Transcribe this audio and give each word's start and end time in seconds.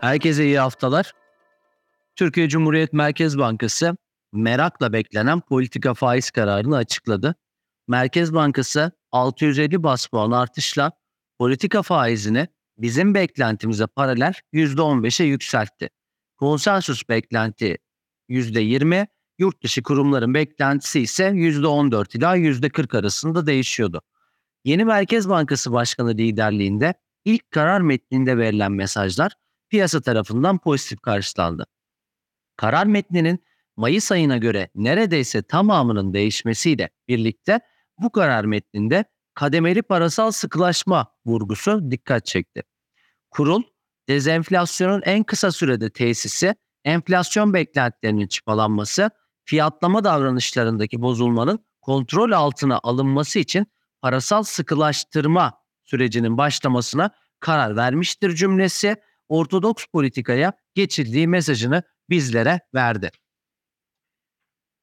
Herkese 0.00 0.44
iyi 0.44 0.58
haftalar. 0.58 1.12
Türkiye 2.16 2.48
Cumhuriyet 2.48 2.92
Merkez 2.92 3.38
Bankası 3.38 3.96
merakla 4.32 4.92
beklenen 4.92 5.40
politika 5.40 5.94
faiz 5.94 6.30
kararını 6.30 6.76
açıkladı. 6.76 7.34
Merkez 7.88 8.34
Bankası 8.34 8.92
650 9.12 9.82
bas 9.82 10.06
puan 10.06 10.30
artışla 10.30 10.92
politika 11.38 11.82
faizini 11.82 12.48
bizim 12.78 13.14
beklentimize 13.14 13.86
paralel 13.86 14.32
%15'e 14.52 15.26
yükseltti. 15.26 15.90
Konsensus 16.36 17.08
beklenti 17.08 17.78
%20, 18.28 19.06
yurt 19.38 19.62
dışı 19.62 19.82
kurumların 19.82 20.34
beklentisi 20.34 21.00
ise 21.00 21.24
%14 21.24 22.18
ila 22.18 22.36
%40 22.36 22.98
arasında 22.98 23.46
değişiyordu. 23.46 24.02
Yeni 24.66 24.84
Merkez 24.84 25.28
Bankası 25.28 25.72
Başkanı 25.72 26.10
liderliğinde 26.10 26.94
ilk 27.24 27.50
karar 27.50 27.80
metninde 27.80 28.38
verilen 28.38 28.72
mesajlar 28.72 29.32
piyasa 29.68 30.00
tarafından 30.00 30.58
pozitif 30.58 31.00
karşılandı. 31.00 31.66
Karar 32.56 32.86
metninin 32.86 33.44
Mayıs 33.76 34.12
ayına 34.12 34.36
göre 34.36 34.70
neredeyse 34.74 35.42
tamamının 35.42 36.14
değişmesiyle 36.14 36.90
birlikte 37.08 37.60
bu 37.98 38.12
karar 38.12 38.44
metninde 38.44 39.04
kademeli 39.34 39.82
parasal 39.82 40.30
sıkılaşma 40.30 41.12
vurgusu 41.26 41.90
dikkat 41.90 42.26
çekti. 42.26 42.62
Kurul, 43.30 43.62
dezenflasyonun 44.08 45.02
en 45.04 45.24
kısa 45.24 45.52
sürede 45.52 45.90
tesisi, 45.90 46.54
enflasyon 46.84 47.54
beklentilerinin 47.54 48.26
çıpalanması, 48.26 49.10
fiyatlama 49.44 50.04
davranışlarındaki 50.04 51.02
bozulmanın 51.02 51.66
kontrol 51.80 52.32
altına 52.32 52.80
alınması 52.82 53.38
için 53.38 53.66
parasal 54.02 54.42
sıkılaştırma 54.42 55.52
sürecinin 55.84 56.38
başlamasına 56.38 57.10
karar 57.40 57.76
vermiştir 57.76 58.34
cümlesi 58.34 58.96
ortodoks 59.28 59.86
politikaya 59.86 60.52
geçildiği 60.74 61.28
mesajını 61.28 61.82
bizlere 62.10 62.60
verdi. 62.74 63.10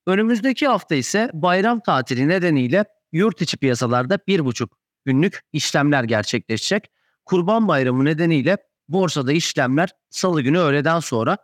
Önümüzdeki 0.08 0.68
hafta 0.68 0.96
ise 0.96 1.30
bayram 1.34 1.80
tatili 1.80 2.28
nedeniyle 2.28 2.86
yurt 3.12 3.42
içi 3.42 3.58
piyasalarda 3.58 4.20
bir 4.28 4.46
buçuk 4.46 4.78
günlük 5.06 5.42
işlemler 5.54 6.04
gerçekleşecek. 6.04 6.92
Kurban 7.26 7.68
Bayramı 7.68 8.06
nedeniyle 8.06 8.58
borsada 8.88 9.32
işlemler 9.34 9.90
salı 10.09 10.42
günü 10.42 10.59
öğleden 10.59 11.00
sonra 11.00 11.38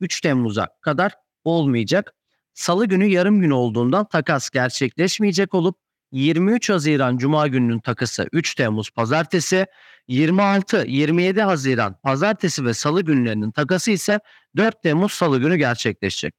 3 0.00 0.20
Temmuz'a 0.20 0.68
kadar 0.80 1.12
olmayacak. 1.44 2.14
Salı 2.54 2.86
günü 2.86 3.04
yarım 3.04 3.40
gün 3.40 3.50
olduğundan 3.50 4.08
takas 4.08 4.50
gerçekleşmeyecek 4.50 5.54
olup 5.54 5.78
23 6.12 6.70
Haziran 6.70 7.16
Cuma 7.18 7.46
gününün 7.46 7.78
takası 7.78 8.28
3 8.32 8.54
Temmuz 8.54 8.90
Pazartesi, 8.90 9.66
26-27 10.08 11.40
Haziran 11.40 11.96
Pazartesi 12.02 12.64
ve 12.64 12.74
Salı 12.74 13.02
günlerinin 13.02 13.50
takası 13.50 13.90
ise 13.90 14.20
4 14.56 14.82
Temmuz 14.82 15.12
Salı 15.12 15.40
günü 15.40 15.56
gerçekleşecek. 15.56 16.34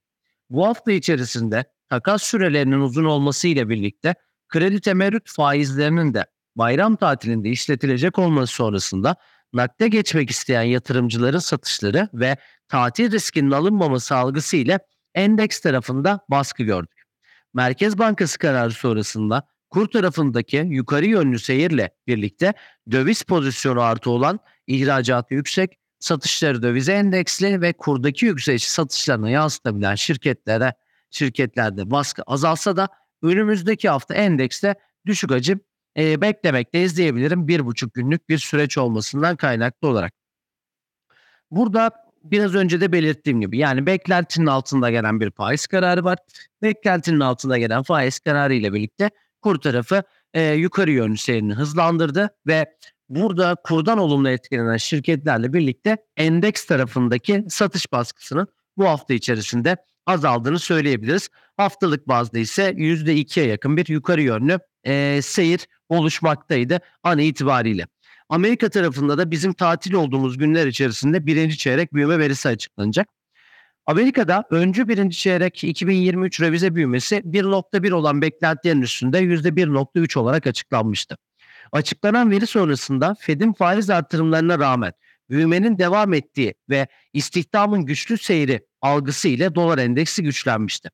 Bu 0.49 0.67
hafta 0.67 0.91
içerisinde 0.91 1.65
takas 1.89 2.23
sürelerinin 2.23 2.79
uzun 2.79 3.05
olması 3.05 3.47
ile 3.47 3.69
birlikte 3.69 4.15
kredi 4.49 4.81
temerrüt 4.81 5.29
faizlerinin 5.29 6.13
de 6.13 6.25
bayram 6.55 6.95
tatilinde 6.95 7.49
işletilecek 7.49 8.19
olması 8.19 8.53
sonrasında 8.53 9.15
nakde 9.53 9.87
geçmek 9.87 10.29
isteyen 10.29 10.61
yatırımcıların 10.61 11.39
satışları 11.39 12.09
ve 12.13 12.37
tatil 12.67 13.11
riskinin 13.11 13.51
alınmaması 13.51 14.15
algısı 14.15 14.57
ile 14.57 14.79
endeks 15.15 15.59
tarafında 15.59 16.19
baskı 16.29 16.63
gördük. 16.63 17.03
Merkez 17.53 17.97
Bankası 17.97 18.39
kararı 18.39 18.71
sonrasında 18.71 19.47
kur 19.69 19.87
tarafındaki 19.87 20.57
yukarı 20.57 21.05
yönlü 21.05 21.39
seyirle 21.39 21.89
birlikte 22.07 22.53
döviz 22.91 23.23
pozisyonu 23.23 23.81
artı 23.81 24.09
olan 24.09 24.39
ihracatı 24.67 25.33
yüksek, 25.33 25.77
satışları 25.99 26.61
dövize 26.61 26.93
endeksli 26.93 27.61
ve 27.61 27.73
kurdaki 27.73 28.25
yükseliş 28.25 28.67
satışlarına 28.67 29.29
yansıtabilen 29.29 29.95
şirketlere 29.95 30.73
şirketlerde 31.11 31.91
baskı 31.91 32.21
azalsa 32.21 32.77
da 32.77 32.87
önümüzdeki 33.21 33.89
hafta 33.89 34.13
endekste 34.13 34.75
düşük 35.05 35.31
hacim 35.31 35.61
e, 35.97 36.21
beklemekteyiz 36.21 36.97
diyebilirim. 36.97 37.47
Bir 37.47 37.65
buçuk 37.65 37.93
günlük 37.93 38.29
bir 38.29 38.37
süreç 38.37 38.77
olmasından 38.77 39.35
kaynaklı 39.35 39.87
olarak. 39.87 40.13
Burada 41.51 41.91
biraz 42.23 42.55
önce 42.55 42.81
de 42.81 42.91
belirttiğim 42.91 43.41
gibi 43.41 43.57
yani 43.57 43.85
beklentinin 43.85 44.45
altında 44.45 44.91
gelen 44.91 45.19
bir 45.19 45.31
faiz 45.31 45.67
kararı 45.67 46.03
var. 46.03 46.17
Beklentinin 46.61 47.19
altında 47.19 47.57
gelen 47.57 47.83
faiz 47.83 48.19
kararı 48.19 48.53
ile 48.53 48.73
birlikte 48.73 49.11
kur 49.47 49.55
tarafı 49.55 50.03
e, 50.33 50.53
yukarı 50.53 50.91
yönlü 50.91 51.17
seyrini 51.17 51.53
hızlandırdı 51.53 52.29
ve 52.47 52.65
burada 53.09 53.55
kurdan 53.63 53.97
olumlu 53.97 54.29
etkilenen 54.29 54.77
şirketlerle 54.77 55.53
birlikte 55.53 55.97
endeks 56.17 56.65
tarafındaki 56.65 57.45
satış 57.49 57.91
baskısının 57.91 58.47
bu 58.77 58.85
hafta 58.85 59.13
içerisinde 59.13 59.77
azaldığını 60.05 60.59
söyleyebiliriz. 60.59 61.29
Haftalık 61.57 62.07
bazda 62.07 62.39
ise 62.39 62.71
%2'ye 62.71 63.47
yakın 63.47 63.77
bir 63.77 63.87
yukarı 63.87 64.21
yönlü 64.21 64.59
e, 64.83 65.19
seyir 65.21 65.67
oluşmaktaydı 65.89 66.79
an 67.03 67.19
itibariyle. 67.19 67.87
Amerika 68.29 68.69
tarafında 68.69 69.17
da 69.17 69.31
bizim 69.31 69.53
tatil 69.53 69.93
olduğumuz 69.93 70.37
günler 70.37 70.67
içerisinde 70.67 71.25
birinci 71.25 71.57
çeyrek 71.57 71.93
büyüme 71.93 72.19
verisi 72.19 72.49
açıklanacak. 72.49 73.07
Amerika'da 73.87 74.43
öncü 74.49 74.87
birinci 74.87 75.17
çeyrek 75.17 75.63
2023 75.63 76.41
revize 76.41 76.75
büyümesi 76.75 77.15
1.1 77.15 77.93
olan 77.93 78.21
beklentilerin 78.21 78.81
üstünde 78.81 79.19
%1.3 79.19 80.19
olarak 80.19 80.47
açıklanmıştı. 80.47 81.17
Açıklanan 81.71 82.31
veri 82.31 82.47
sonrasında 82.47 83.15
Fed'in 83.19 83.53
faiz 83.53 83.89
artırımlarına 83.89 84.59
rağmen 84.59 84.93
büyümenin 85.29 85.77
devam 85.77 86.13
ettiği 86.13 86.55
ve 86.69 86.87
istihdamın 87.13 87.85
güçlü 87.85 88.17
seyri 88.17 88.67
algısı 88.81 89.27
ile 89.27 89.55
dolar 89.55 89.77
endeksi 89.77 90.23
güçlenmişti. 90.23 90.89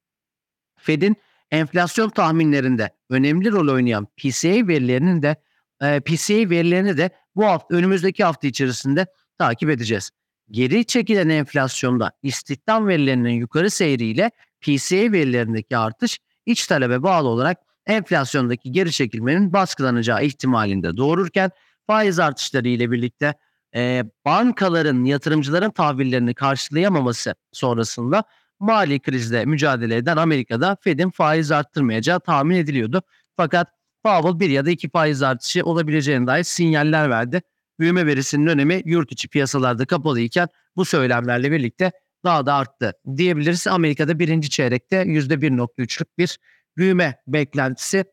Fed'in 0.77 1.15
enflasyon 1.51 2.09
tahminlerinde 2.09 2.89
önemli 3.09 3.51
rol 3.51 3.67
oynayan 3.73 4.05
PCA 4.05 4.67
verilerinin 4.67 5.21
de 5.21 5.35
e, 5.81 5.99
PCA 5.99 6.49
verilerini 6.49 6.97
de 6.97 7.09
bu 7.35 7.45
hafta 7.45 7.75
önümüzdeki 7.75 8.23
hafta 8.23 8.47
içerisinde 8.47 9.05
takip 9.37 9.69
edeceğiz. 9.69 10.11
Geri 10.53 10.85
çekilen 10.85 11.29
enflasyonda 11.29 12.11
istihdam 12.23 12.87
verilerinin 12.87 13.33
yukarı 13.33 13.69
seyriyle 13.69 14.31
PCA 14.61 15.11
verilerindeki 15.11 15.77
artış 15.77 16.19
iç 16.45 16.67
talebe 16.67 17.03
bağlı 17.03 17.27
olarak 17.27 17.57
enflasyondaki 17.85 18.71
geri 18.71 18.91
çekilmenin 18.91 19.53
baskılanacağı 19.53 20.23
ihtimalinde 20.25 20.97
doğururken 20.97 21.51
faiz 21.87 22.19
artışları 22.19 22.67
ile 22.67 22.91
birlikte 22.91 23.33
e, 23.75 24.03
bankaların 24.25 25.03
yatırımcıların 25.03 25.71
tahvillerini 25.71 26.33
karşılayamaması 26.33 27.35
sonrasında 27.51 28.23
mali 28.59 28.99
krizle 28.99 29.45
mücadele 29.45 29.95
eden 29.95 30.17
Amerika'da 30.17 30.77
Fed'in 30.81 31.09
faiz 31.09 31.51
arttırmayacağı 31.51 32.19
tahmin 32.19 32.55
ediliyordu. 32.55 33.01
Fakat 33.37 33.67
Powell 34.03 34.39
bir 34.39 34.49
ya 34.49 34.65
da 34.65 34.69
iki 34.69 34.89
faiz 34.89 35.23
artışı 35.23 35.63
olabileceğine 35.65 36.27
dair 36.27 36.43
sinyaller 36.43 37.09
verdi. 37.09 37.41
Büyüme 37.83 38.05
verisinin 38.05 38.47
önemi 38.47 38.81
yurt 38.85 39.11
içi 39.11 39.27
piyasalarda 39.27 39.85
kapalı 39.85 40.19
iken 40.19 40.47
bu 40.75 40.85
söylemlerle 40.85 41.51
birlikte 41.51 41.91
daha 42.23 42.45
da 42.45 42.53
arttı 42.53 42.93
diyebiliriz. 43.17 43.67
Amerika'da 43.67 44.19
birinci 44.19 44.49
çeyrekte 44.49 44.95
%1.3'lük 44.95 46.07
bir 46.17 46.39
büyüme 46.77 47.21
beklentisi 47.27 48.05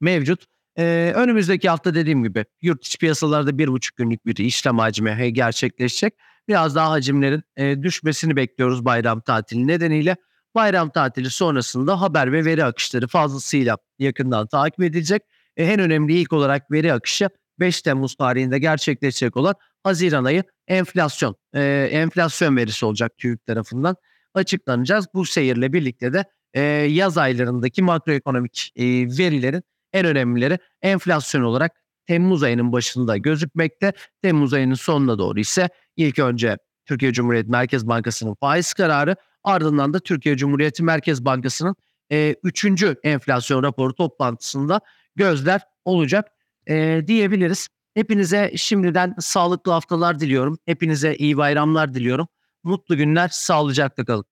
mevcut. 0.00 0.44
Ee, 0.78 1.12
önümüzdeki 1.14 1.68
hafta 1.68 1.94
dediğim 1.94 2.22
gibi 2.22 2.44
yurt 2.62 2.86
içi 2.86 2.98
piyasalarda 2.98 3.58
bir 3.58 3.68
buçuk 3.68 3.96
günlük 3.96 4.26
bir 4.26 4.36
işlem 4.36 4.78
hacmi 4.78 5.32
gerçekleşecek. 5.32 6.14
Biraz 6.48 6.74
daha 6.74 6.90
hacimlerin 6.90 7.42
e, 7.56 7.82
düşmesini 7.82 8.36
bekliyoruz 8.36 8.84
bayram 8.84 9.20
tatili 9.20 9.66
nedeniyle. 9.66 10.16
Bayram 10.54 10.90
tatili 10.90 11.30
sonrasında 11.30 12.00
haber 12.00 12.32
ve 12.32 12.44
veri 12.44 12.64
akışları 12.64 13.06
fazlasıyla 13.06 13.78
yakından 13.98 14.46
takip 14.46 14.80
edilecek. 14.82 15.22
E, 15.56 15.64
en 15.64 15.80
önemli 15.80 16.20
ilk 16.20 16.32
olarak 16.32 16.70
veri 16.70 16.92
akışı 16.92 17.28
5 17.60 17.82
Temmuz 17.82 18.14
tarihinde 18.14 18.58
gerçekleşecek 18.58 19.36
olan 19.36 19.54
Haziran 19.82 20.24
ayı 20.24 20.42
enflasyon 20.68 21.36
e, 21.54 21.88
enflasyon 21.92 22.56
verisi 22.56 22.86
olacak 22.86 23.18
TÜİK 23.18 23.46
tarafından 23.46 23.96
açıklanacağız. 24.34 25.06
Bu 25.14 25.26
seyirle 25.26 25.72
birlikte 25.72 26.12
de 26.12 26.24
e, 26.54 26.60
yaz 26.90 27.18
aylarındaki 27.18 27.82
makroekonomik 27.82 28.72
e, 28.76 28.84
verilerin 29.18 29.62
en 29.92 30.06
önemlileri 30.06 30.58
enflasyon 30.82 31.42
olarak 31.42 31.72
Temmuz 32.06 32.42
ayının 32.42 32.72
başında 32.72 33.16
gözükmekte. 33.16 33.92
Temmuz 34.22 34.52
ayının 34.52 34.74
sonuna 34.74 35.18
doğru 35.18 35.40
ise 35.40 35.68
ilk 35.96 36.18
önce 36.18 36.58
Türkiye 36.86 37.12
Cumhuriyet 37.12 37.48
Merkez 37.48 37.88
Bankası'nın 37.88 38.34
faiz 38.34 38.72
kararı 38.72 39.16
ardından 39.44 39.94
da 39.94 39.98
Türkiye 39.98 40.36
Cumhuriyeti 40.36 40.82
Merkez 40.82 41.24
Bankası'nın 41.24 41.76
3. 42.10 42.64
E, 42.64 42.94
enflasyon 43.02 43.62
raporu 43.62 43.94
toplantısında 43.94 44.80
gözler 45.16 45.60
olacak 45.84 46.28
e, 46.68 47.02
diyebiliriz. 47.06 47.68
Hepinize 47.94 48.52
şimdiden 48.56 49.14
sağlıklı 49.18 49.72
haftalar 49.72 50.20
diliyorum. 50.20 50.58
Hepinize 50.66 51.14
iyi 51.14 51.36
bayramlar 51.36 51.94
diliyorum. 51.94 52.28
Mutlu 52.64 52.96
günler, 52.96 53.28
sağlıcakla 53.28 54.04
kalın. 54.04 54.24